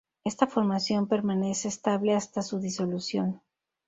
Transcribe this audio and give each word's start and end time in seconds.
Esta 0.23 0.47
formación 0.47 1.07
permanece 1.07 1.67
estable 1.67 2.15
hasta 2.15 2.41
su 2.41 2.59
disolución. 2.59 3.39